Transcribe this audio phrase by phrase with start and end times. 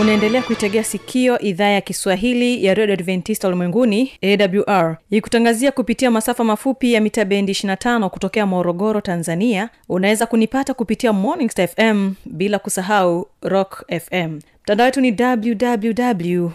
[0.00, 6.92] unaendelea kuitegea sikio idhaa ya kiswahili ya redio adventista ulimwenguni awr ikutangazia kupitia masafa mafupi
[6.92, 9.68] ya mita bendi 25 kutokea morogoro tanzania.
[9.88, 16.50] Unaweza kunipata kupitia morning star fm bila kusahau rock fm mtandao wetu ni www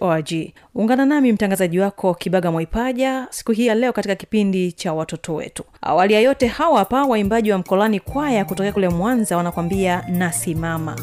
[0.00, 0.32] org
[0.74, 5.64] ungana nami mtangazaji wako kibaga mwaipaja siku hii ya leo katika kipindi cha watoto wetu.
[5.82, 10.96] Awali ya yote hawa hapa waimbaji wa mkolani kwaya kutokea kule mwanza wanakwambia nasimama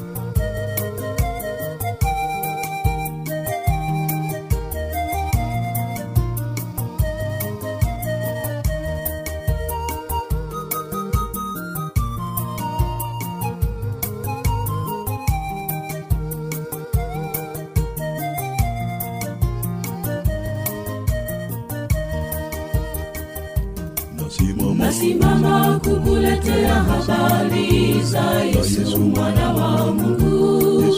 [25.04, 30.96] nasimama kukuletea habari za yesu mwana wa mungu.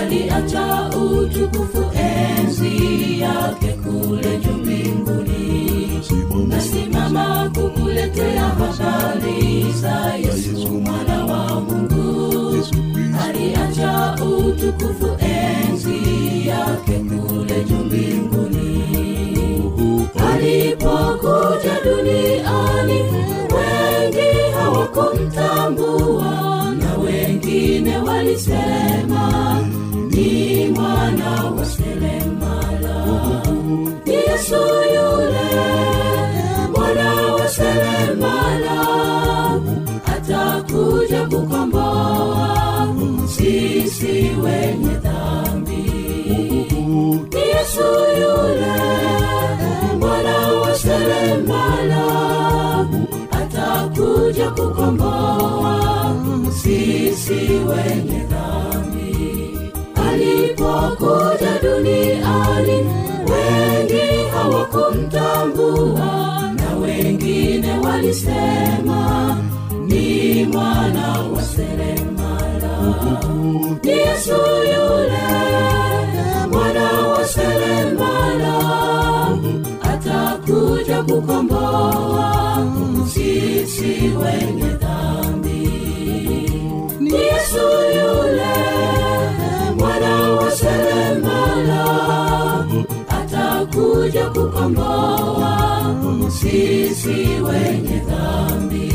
[0.00, 5.90] Aliacha utukufu enzi yake kule juu mbinguni.
[6.48, 12.64] Nasimama kukuletea habari za yesu mwana wa mungu.
[13.24, 15.23] Aliacha utukufu
[20.44, 23.00] alipokuja duniani
[23.54, 29.58] wengi hawakumtambua na wengine walisema
[30.10, 33.04] ni mwana wa seremala
[34.06, 34.54] yesu
[34.94, 35.50] yule
[36.76, 38.84] mwana wa seremala
[40.16, 41.63] atakuja kukomboa
[54.54, 56.14] atakuja kukomboa
[56.62, 57.34] sisi
[57.68, 59.58] wenye dhambi.
[60.08, 62.78] Alipokuja duniani
[63.30, 69.36] wengi hawakumtambua na wengine walisema
[69.86, 72.74] ni mwana wa seremala.
[73.82, 74.32] Ni yesu
[74.64, 75.03] yule
[84.16, 85.70] wenye dhambi.
[89.78, 91.84] Mwana wa seremala
[93.08, 95.94] atakuja kukomboa
[96.30, 98.93] sisi wenye dhambi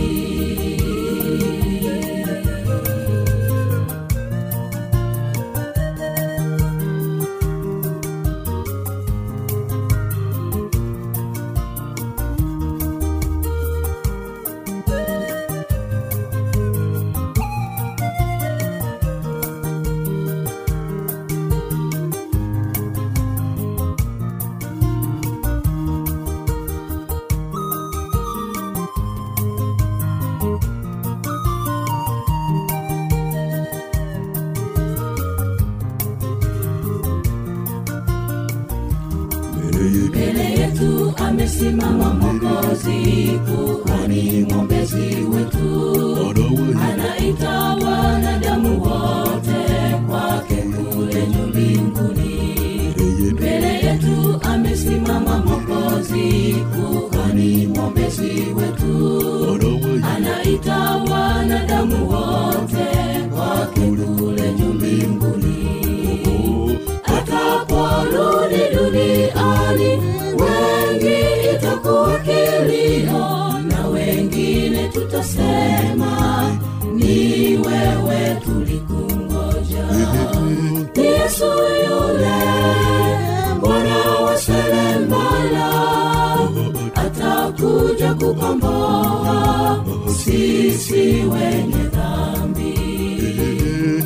[88.30, 89.84] kukomboa
[90.24, 92.80] sisi wenye dhambi.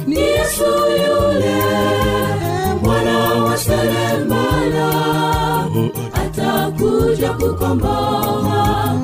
[0.08, 0.64] Ni yesu
[0.98, 1.56] yule
[2.84, 4.90] mwana wa seremala
[6.14, 8.96] atakuja kukomboa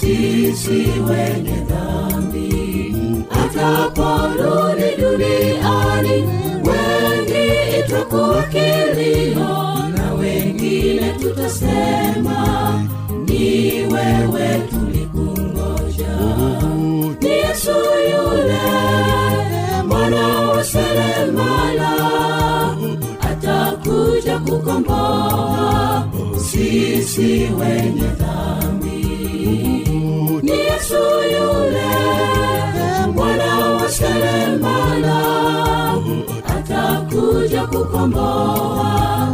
[0.00, 2.94] sisi wenye dhambi.
[3.30, 6.24] Ataporudi duniani
[6.64, 9.48] wengi itakuwa kilio
[9.96, 12.07] na wengine tutasema
[13.58, 16.16] ni wewe tulikungoja.
[17.20, 17.70] Ni yesu
[18.10, 18.60] yule
[19.88, 21.90] mwana wa seremala
[23.20, 26.08] atakuja kukomboa
[26.50, 29.08] sisi wenye dhambi.
[30.42, 31.02] Yesu
[31.32, 31.88] yule
[33.14, 35.18] mwana wa seremala
[36.56, 39.28] atakuja kukomboa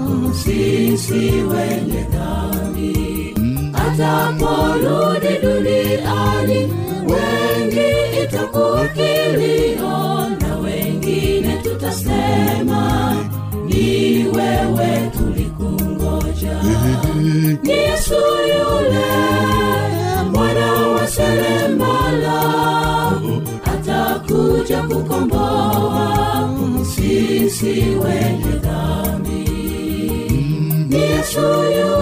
[0.44, 1.12] sisi
[1.42, 2.53] wenye dhambi
[3.94, 6.72] ataporudi duniani
[7.08, 13.16] wengi itakuwa kilio na wengine tutasema
[13.66, 16.62] ni wewe tulikungoja.
[17.62, 18.14] Ni yesu
[18.48, 19.06] yule
[20.32, 22.42] mwana wa seremala
[23.64, 26.50] atakuja kukomboa
[26.94, 27.66] sisi
[28.04, 29.50] wenye dhambi.
[30.88, 31.93] Ni yesu yule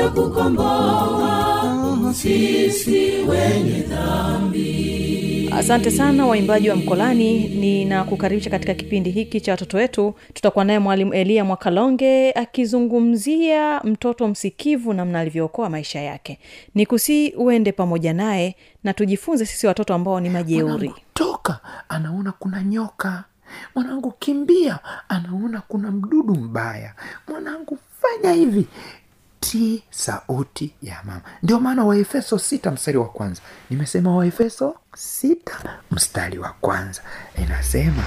[0.00, 5.50] atakuja kukomboa sisi wenye dhambi.
[5.58, 7.48] Asante sana waimbaji wa mkolani.
[7.48, 10.14] Ninakukaribisha katika kipindi hiki cha watoto wetu.
[10.34, 16.38] Tutakuwa naye mwalimu eliya mwakalonge akizungumzia mtoto msikivu namna alivyookoa maisha yake.
[16.74, 20.92] Ni kusii uende pamoja naye na tujifunze sisi watoto ambao ni majeuri.
[21.14, 23.24] Toka anaona kuna nyoka.
[23.74, 26.94] Mwanangu kimbia anaona kuna mdudu mbaya.
[27.28, 28.66] Mwanangu fanya hivi
[29.50, 31.20] tii sauti ya mama.
[31.42, 33.42] Ndio maana waefeso sita mstari wa kwanza.
[33.70, 37.02] Nimesema waefeso sita mstari wa kwanza.
[37.42, 38.02] Inasema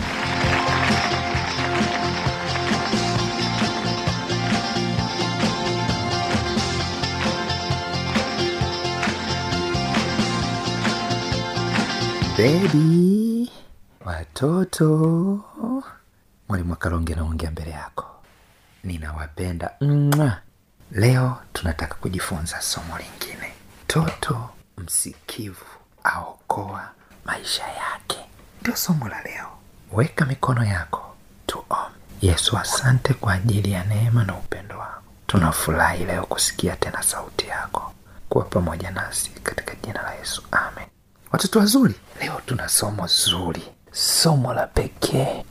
[12.37, 13.51] bebi
[14.05, 14.87] watoto
[16.49, 18.05] mwalimu akalonge naongea mbele yako.
[18.83, 19.71] Ninawapenda.
[19.81, 20.37] Mwah.
[20.91, 23.53] Leo tunataka kujifunza somo lingine.
[23.87, 25.65] Toto msikivu
[26.03, 26.87] aokoa
[27.25, 28.17] maisha yake.
[28.61, 29.47] Ndio somo la leo.
[29.91, 31.15] Weka mikono yako
[31.47, 31.75] tuombe.
[32.21, 35.01] yesu asante kwa ajili ya neema na upendo wako.
[35.27, 37.93] Tunafurahi leo kusikia tena sauti yako.
[38.29, 40.43] Kuwa pamoja nasi katika jina la yesu.
[40.51, 40.87] Amen.
[41.31, 43.63] Watoto wazuri leo tuna somo zuri.
[43.91, 45.45] Somo la pekee.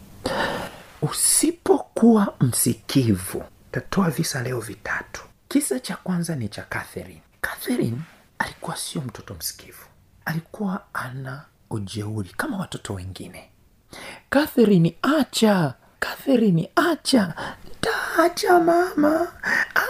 [1.03, 3.45] Usipokuwa msikivu
[3.81, 5.23] tatoa visa leo vitatu.
[5.49, 7.23] Kisa cha kwanza ni cha catherine.
[7.41, 7.99] Catherine
[8.39, 9.85] alikuwa sio mtoto msikivu.
[10.25, 13.51] Alikuwa ana ujeuri kama watoto wengine.
[14.31, 15.75] Catherine acha!
[16.01, 17.35] Catherine acha!
[17.81, 19.33] Taacha mama!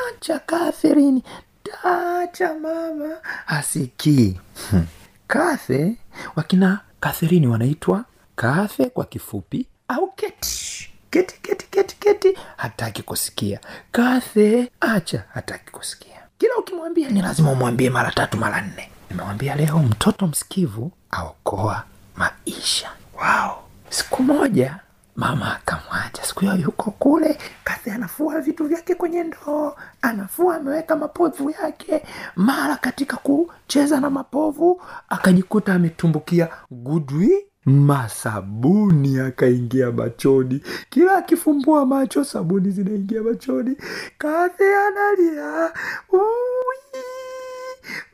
[0.08, 1.22] Acha catherine!
[1.62, 3.16] Taacha mama!
[3.46, 4.40] Hasikii.
[4.70, 4.86] Hmm.
[5.26, 5.96] kathe
[6.36, 8.04] wakina katherini wanaitwa
[8.36, 12.38] kathe kwa kifupi au keti keti keti keti keti.
[12.56, 13.60] Hataki kusikia.
[13.92, 16.16] Kathe acha hataki kusikia.
[16.38, 18.90] Kila ukimwambia ni lazima umwambie mara tatu mara nne.
[19.10, 21.82] Nimewambia leo mtoto msikivu aokoa
[22.16, 22.88] maisha.
[23.20, 24.76] Wao siku moja
[25.16, 26.24] mama akamwacha.
[26.24, 27.38] Siku hiyo yuko kule.
[27.64, 29.76] Kathi anafua vitu vyake kwenye ndoo.
[30.02, 32.02] Anafua ameweka mapovu yake.
[32.36, 40.62] Mara katika kucheza na mapovu akajikuta ametumbukia gudwi masabuni akaingia machoni.
[40.90, 43.76] Kila akifumbua macho sabuni zinaingia machoni.
[44.18, 45.72] Kathi analia.
[46.12, 47.02] "Ui,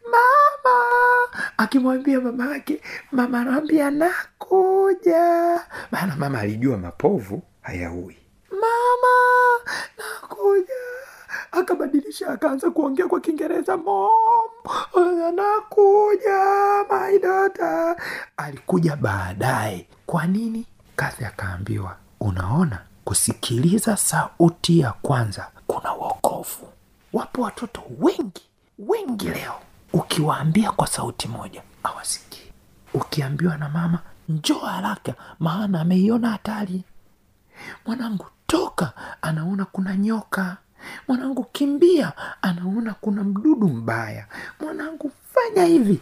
[0.04, 0.84] mama.
[1.56, 2.80] Akimwambia mama yake
[3.12, 5.60] mama anawambia nakuja.
[5.90, 8.16] Maana mama alijua mapovu hayaui.
[8.50, 9.14] Mama
[9.98, 10.74] nakuja
[11.52, 14.08] akabadilisha akaanza kuongea kwa kiingereza mom
[15.28, 16.44] anakuja
[16.90, 17.96] my daughter.
[18.36, 19.86] Alikuja baadaye.
[20.06, 20.66] Kwa nini?
[20.96, 26.68] Kathi akaambiwa unaona kusikiliza sauti ya kwanza kuna uokovu
[27.12, 28.42] wapo watoto wengi
[28.78, 29.54] wengi leo.
[29.92, 32.52] Ukiwaambia kwa sauti moja awasikii
[32.94, 36.84] ukiambiwa na mama njoo haraka maana ameiona hatari.
[37.86, 38.92] Mwanangu toka
[39.22, 40.56] anaona kuna nyoka
[41.08, 42.12] mwanangu kimbia.
[42.42, 44.26] Anaona kuna mdudu mbaya.
[44.60, 46.00] Mwanangu fanya hivi.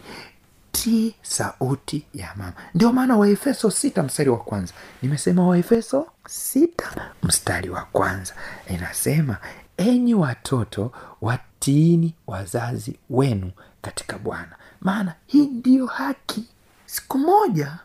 [0.71, 2.53] Tii sauti ya mama.
[2.75, 4.73] Ndio maana waefeso sita mstari wa kwanza.
[5.01, 8.33] Nimesema waefeso sita mstari wa kwanza.
[8.69, 9.37] Inasema
[9.77, 14.55] enyi watoto watiini wazazi wenu katika bwana.
[14.81, 16.47] Maana hii ndiyo haki.
[16.85, 17.77] Siku moja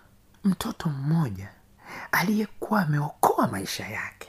[0.44, 1.48] mtoto mmoja
[2.12, 4.28] aliyekuwa ameokoa maisha yake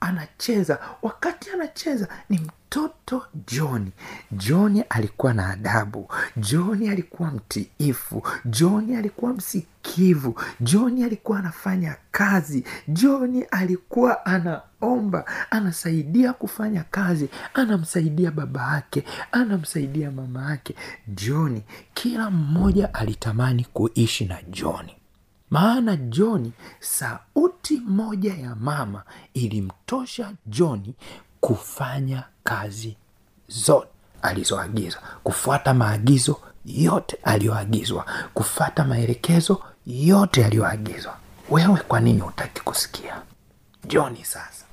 [0.00, 0.78] anacheza.
[1.02, 3.92] Wakati anacheza ni mtoto johni
[4.32, 6.08] johni alikuwa na adabu.
[6.36, 8.22] Johni alikuwa mtiifu.
[8.44, 10.40] Johni alikuwa msikivu.
[10.60, 12.64] Johni alikuwa anafanya kazi.
[12.88, 15.24] Johni alikuwa anaomba.
[15.50, 17.28] Anasaidia kufanya kazi.
[17.54, 19.04] Anamsaidia baba yake.
[19.32, 20.74] Anamsaidia mama yake.
[21.08, 21.62] Johni
[21.94, 24.96] kila mmoja alitamani kuishi na johni
[25.56, 29.02] maana joni sauti moja ya mama
[29.34, 30.94] ilimtosha joni
[31.40, 32.96] kufanya kazi
[33.48, 33.88] zote
[34.22, 38.06] alizoagizwa kufuata maagizo yote aliyoagizwa.
[38.34, 41.16] Kufuata maelekezo yote aliyoagizwa.
[41.50, 43.22] Wewe kwa nini hutaki kusikia?
[43.84, 44.64] Joni sasa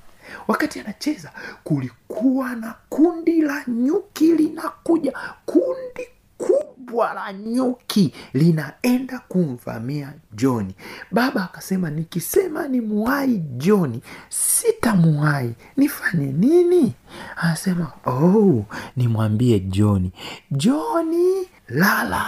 [0.47, 1.31] wakati anacheza
[1.63, 5.13] kulikuwa na kundi la nyuki linakuja.
[5.45, 6.07] Kundi
[6.47, 10.75] kubwa la nyuki linaenda kumvamia joni.
[11.11, 16.93] Baba akasema nikisema ni muwai joni sitamuwai nifanye nini?
[17.35, 20.11] Anasema oh, nimwambie joni.
[20.51, 22.25] Joni lala.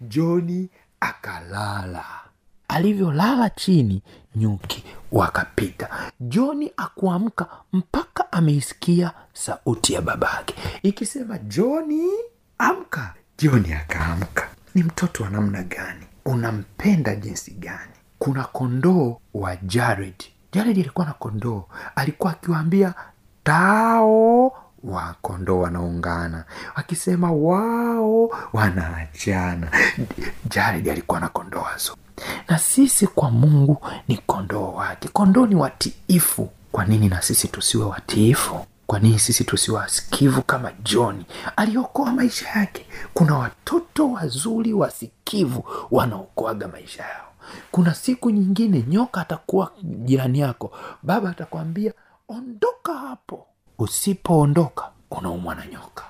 [0.00, 0.68] Joni
[1.00, 2.04] akalala.
[2.68, 4.02] Alivyolala chini
[4.36, 5.88] nyuki wakapita.
[6.20, 10.54] Joni akuamka mpaka ameisikia sauti ya babake.
[10.82, 12.02] Ikisema joni
[12.58, 14.48] amka joni akaamka.
[14.74, 16.06] Ni mtoto wa namna gani?
[16.24, 17.92] Unampenda jinsi gani?
[18.18, 20.14] Kuna kondoo wa jared.
[20.52, 21.64] Jared alikuwa na kondoo.
[21.96, 22.94] Alikuwa akiwaambia
[23.44, 24.52] tao
[24.84, 26.44] wa kondoo wanaungana
[26.74, 29.70] akisema wao wanaachana.
[30.48, 31.96] Jared alikuwa na kondoo wazo.
[32.48, 35.08] Na sisi kwa mungu ni kondoo wake.
[35.08, 36.50] Kondoo ni watiifu.
[36.72, 41.24] Kwa nini na sisi tusiwe watiifu kwa nini sisi tusiwasikivu kama johni
[41.56, 42.86] aliokoa maisha yake.
[43.14, 47.32] Kuna watoto wazuri wasikivu wanaokoaga maisha yao.
[47.70, 50.72] Kuna siku nyingine nyoka atakuwa jirani yako.
[51.02, 51.92] Baba atakwambia
[52.28, 53.46] ondoka hapo.
[53.78, 56.04] Usipoondoka unaumwa na nyoka.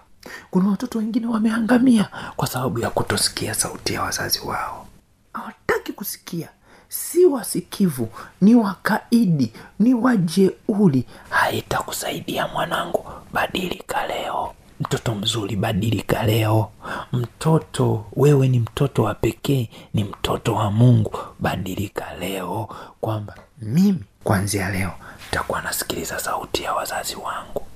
[0.50, 4.86] Kuna watoto wengine wameangamia kwa sababu ya kutosikia sauti ya wazazi wao.
[5.32, 6.48] Hawataki kusikia
[6.90, 8.08] si wasikivu
[8.40, 14.54] ni wakaidi ni wajeuli haitakusaidia mwanangu badilika leo.
[14.80, 16.70] Mtoto mzuri badilika leo.
[17.12, 21.18] Mtoto wewe ni mtoto wa pekee ni mtoto wa mungu.
[21.40, 22.68] Badilika leo
[23.00, 24.92] kwamba mimi kwanzia leo
[25.24, 27.66] nitakuwa nasikiliza sauti ya wazazi wangu.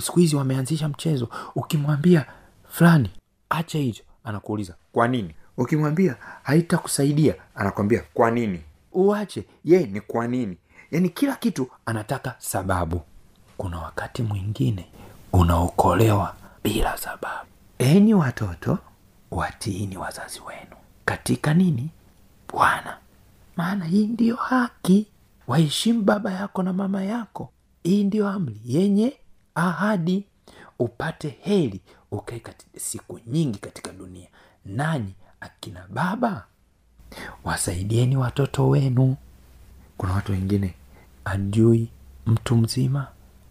[0.00, 2.26] Siku hizi wameanzisha mchezo ukimwambia
[2.68, 3.10] fulani
[3.50, 8.60] acha hicho anakuuliza kwa nini ukimwambia haitakusaidia anakwambia kwa nini?
[8.92, 10.56] Uache ye ni kwa nini?
[10.90, 13.00] Yaani kila kitu anataka sababu.
[13.56, 14.88] Kuna wakati mwingine
[15.32, 16.34] unaokolewa
[16.64, 17.46] bila sababu.
[17.78, 18.78] Enyi watoto
[19.30, 20.76] watiini wazazi wenu.
[21.04, 21.90] Katika nini?
[22.52, 22.98] Bwana.
[23.56, 25.06] Maana hii ndiyo haki.
[25.46, 27.52] Waheshimu baba yako na mama yako.
[27.82, 29.16] Hii ndiyo amri yenye
[29.54, 30.26] ahadi.
[30.78, 32.42] Upate heri ukae
[32.76, 34.28] siku nyingi katika dunia.
[34.64, 36.44] Nanyi akina baba
[37.44, 39.16] wasaidieni watoto wenu.
[39.96, 40.74] Kuna watu wengine
[41.24, 41.88] ajui
[42.26, 43.06] mtu mzima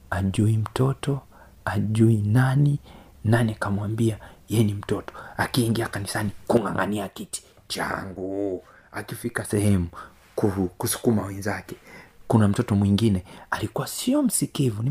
[0.09, 1.21] ajui mtoto
[1.65, 2.79] ajui nani.
[3.23, 5.13] Nani akamwambia ye ni mtoto.
[5.37, 8.63] Akiingia kanisani kung'ang'ania kiti changu.
[8.91, 9.87] Akifika sehemu
[10.77, 11.75] kusukuma wenzake.
[12.27, 14.83] Kuna mtoto mwingine alikuwa sio msikivu.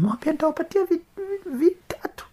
[0.85, 2.27] Vi- vi- vitatu.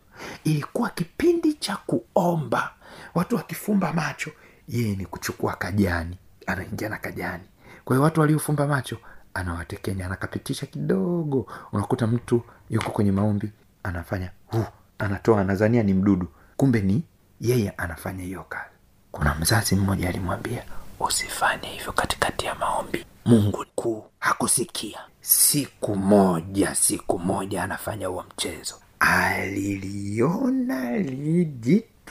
[0.43, 2.71] Ilikuwa kipindi cha kuomba.
[3.15, 4.31] Watu wakifumba macho
[4.71, 7.43] yeye ni kuchukua kajani anaingia na kajani.
[7.85, 8.97] Kwa hiyo watu waliofumba macho
[9.33, 11.47] anawatekenya anakapitisha kidogo.
[11.71, 13.51] Unakuta mtu yuko kwenye maombi
[13.83, 14.65] anafanya huu
[14.99, 16.27] anatoa anazania ni mdudu.
[16.57, 17.03] Kumbe ni
[17.41, 18.69] yeye anafanya hiyo kazi.
[19.11, 20.63] Kuna mzazi mmoja alimwambia
[20.99, 23.05] usifanye hivyo katikati ya maombi.
[23.25, 24.99] Mungu kuu hakusikia.
[25.21, 28.75] Siku moja siku moja anafanya huo mchezo.
[28.99, 30.97] Aliliona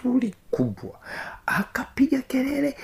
[0.09, 0.91] lijitu kubwa,
[1.47, 2.77] akapiga kelele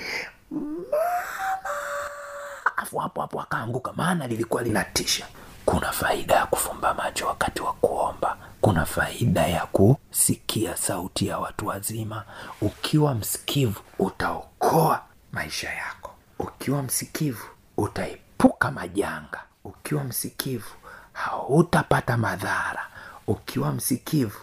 [2.76, 5.26] afu hapo hapo akaanguka maana lilikuwa linatisha.
[5.64, 8.36] Kuna faida ya kufumba macho wakati wa kuomba.
[8.60, 12.24] Kuna faida ya kusikia sauti ya watu wazima.
[12.60, 16.10] Ukiwa msikivu utaokoa maisha yako.
[16.38, 17.44] Ukiwa msikivu
[17.76, 19.42] utaepuka majanga.
[19.64, 20.70] Ukiwa msikivu
[21.12, 22.86] hautapata madhara.
[23.26, 24.38] Ukiwa msikivu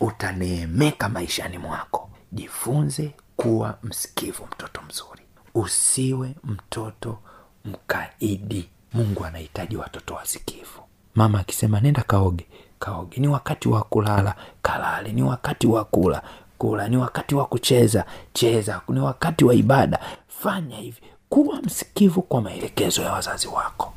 [0.00, 5.22] utaneemeka maishani mwako jifunze kuwa msikivu mtoto mzuri.
[5.54, 7.18] Usiwe mtoto
[7.64, 8.68] mkaidi.
[8.92, 10.80] Mungu anahitaji watoto wasikivu.
[11.14, 12.46] Mama akisema nenda kaoge.
[12.78, 13.20] Kaoge.
[13.20, 14.34] Ni wakati wa kulala.
[14.62, 15.12] Kalale.
[15.12, 16.22] Ni wakati wa kula.
[16.58, 16.88] Kula.
[16.88, 18.04] Ni wakati wa kucheza.
[18.32, 18.80] Cheza.
[18.88, 19.98] Ni wakati wa ibada.
[20.28, 21.00] Fanya hivi.
[21.28, 23.94] Kuwa msikivu kwa maelekezo ya wazazi wako.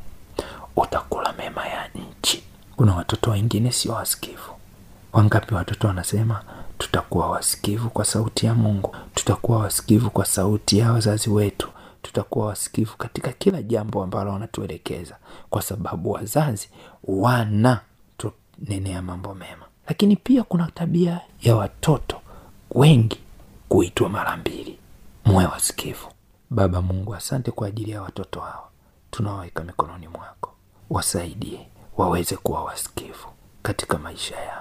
[0.75, 2.43] Utakula mema ya nchi.
[2.75, 4.51] Kuna watoto wengine sio wasikivu.
[5.13, 6.43] Wangapi watoto wanasema
[6.81, 8.95] tutakuwa wasikivu kwa sauti ya mungu.
[9.15, 11.69] Tutakuwa wasikivu kwa sauti ya wazazi wetu.
[12.01, 15.15] Tutakuwa wasikivu katika kila jambo ambalo wanatuelekeza.
[15.49, 16.69] Kwa sababu wazazi
[17.03, 17.79] wana
[18.17, 19.65] tunenea mambo mema.
[19.87, 22.21] Lakini pia kuna tabia ya watoto
[22.71, 23.19] wengi
[23.69, 24.77] kuitwa mara mbili.
[25.25, 26.07] Muwe wasikivu.
[26.49, 28.67] Baba mungu asante kwa ajili ya watoto hawa.
[29.11, 30.53] Tunawaweka mikononi mwako.
[30.89, 33.27] Wasaidie waweze kuwa wasikivu
[33.63, 34.60] katika maisha yao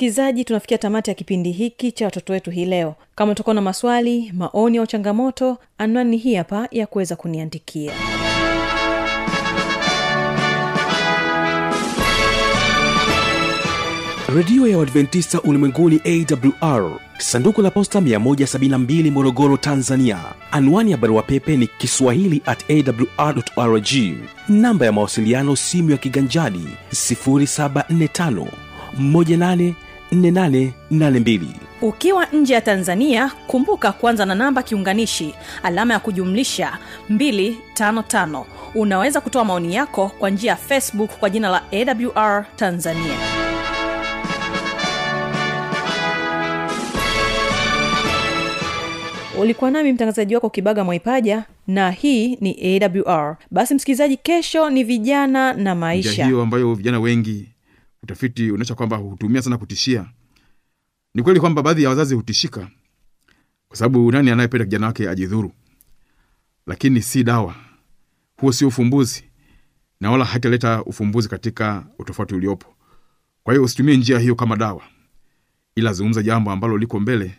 [0.00, 2.94] msikilizaji tunafikia tamati ya kipindi hiki cha watoto wetu hii leo.
[3.14, 7.92] Kama utakuwa na maswali maoni au changamoto anwani hii hapa ya kuweza kuniandikia.
[14.36, 20.18] Redio ya uadventista ulimwenguni awr sanduku la posta 172 morogoro tanzania.
[20.50, 22.64] Anwani ya barua pepe ni kiswahili at
[23.56, 23.88] awrrg
[24.48, 28.46] namba ya mawasiliano simu ya kiganjadi 745
[30.12, 31.40] 184882
[31.82, 36.78] ukiwa nje ya tanzania kumbuka kuanza na namba kiunganishi alama ya kujumlisha
[37.10, 38.44] 255
[38.74, 43.16] unaweza kutoa maoni yako kwa njia ya facebook kwa jina la awr tanzania.
[49.40, 55.52] Ulikuwa nami mtangazaji wako kibaga mwaipaja na hii ni awr basi msikilizaji kesho ni vijana
[55.52, 56.24] na maisha.
[56.24, 57.48] Hiyo ambayo vijana wengi
[58.02, 60.06] utafiti unaonyesha kwamba hutumia sana kutishia.
[61.14, 62.68] Ni kweli kwamba baadhi ya wazazi hutishika
[63.68, 65.52] kwa sababu nani anayependa kijana wake ajidhuru?
[66.66, 67.54] Lakini si dawa.
[68.40, 69.24] Huo sio ufumbuzi
[70.00, 72.74] na wala hataleta ufumbuzi katika utofauti uliopo.
[73.44, 74.82] Kwa hiyo usitumie njia hiyo kama dawa
[75.74, 77.34] ila zungumza jambo ambalo liko mbele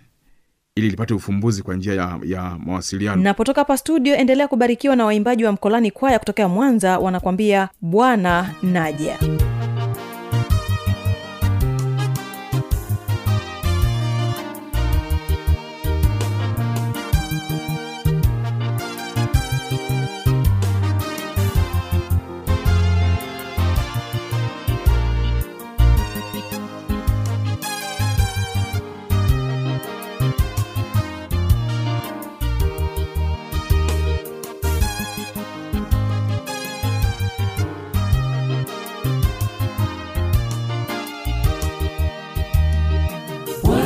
[0.76, 3.21] ili lipate ufumbuzi kwa njia ya, ya mawasiliano.
[3.24, 9.19] Napotoka hapa studio endelea kubarikiwa na waimbaji wa mkolani kwaya kutokea mwanza wanakwambia bwana naja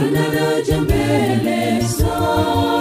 [0.06, 2.75] wanaraja mbele zako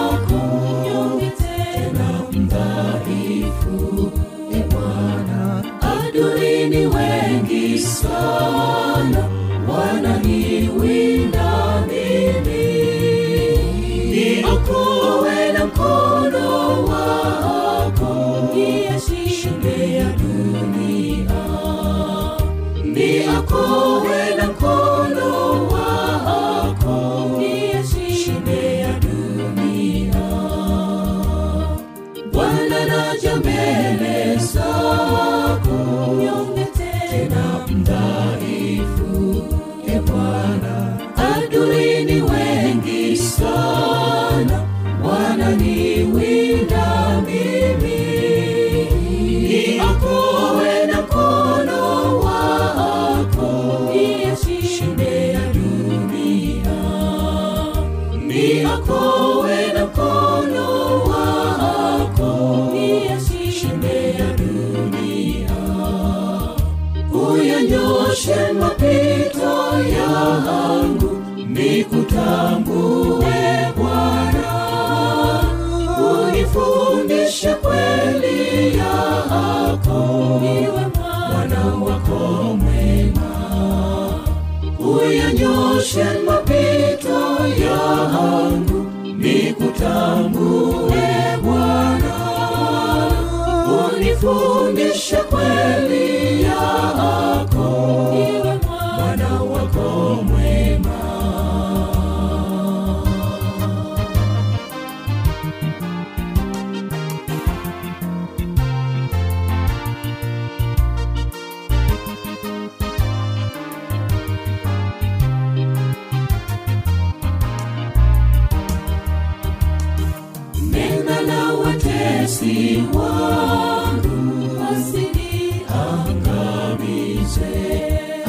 [121.65, 124.19] watesi wangu
[124.61, 127.55] wasiniangamize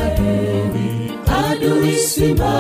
[0.06, 1.12] adui
[1.50, 2.54] adui simba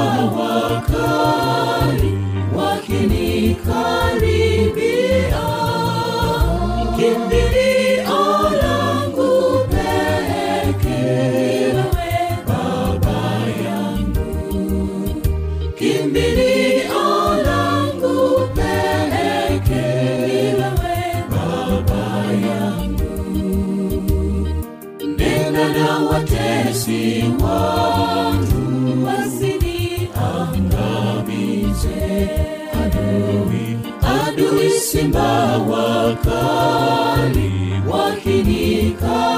[34.95, 37.51] simba wakali
[37.89, 39.34] wakinikaribia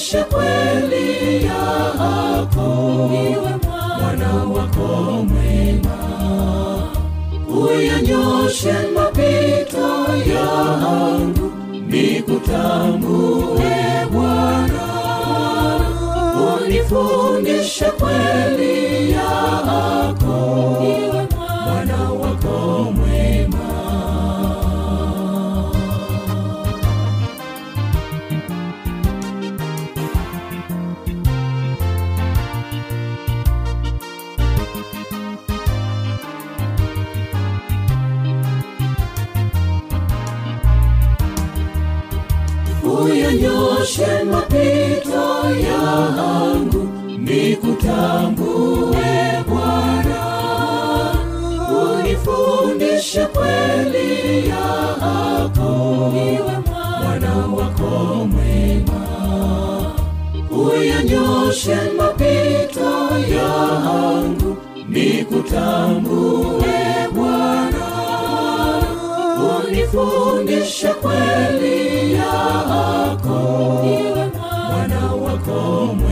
[0.00, 2.64] unifundishe kweli yako,
[3.64, 5.98] mwana wako mwema.
[7.48, 9.88] Uyanyoshe mapito
[10.34, 11.52] yangu
[11.86, 13.60] nikutambue
[14.12, 14.86] Bwana,
[16.56, 18.79] unifundishe kweli
[47.90, 50.22] nitambue Bwana,
[51.82, 59.06] unifundishe kweli yako, niwe mwana wako mwema,
[60.50, 62.90] uyanyoshe mapito
[63.36, 64.56] yangu,
[64.88, 66.64] nikutambue
[67.14, 67.86] Bwana,
[69.66, 76.09] unifundishe kweli yako, niwe mwana wako mwema.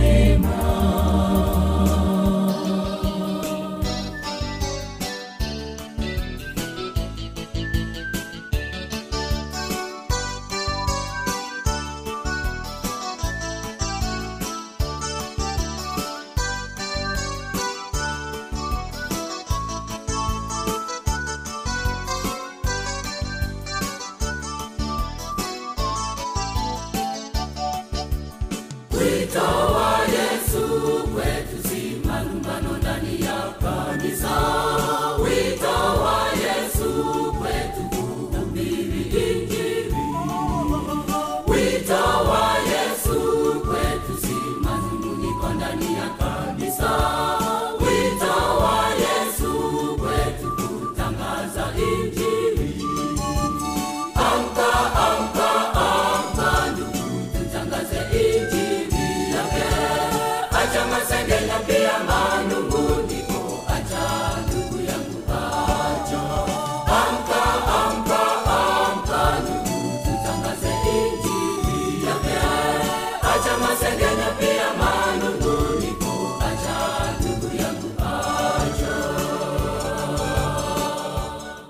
[29.28, 29.77] Victor.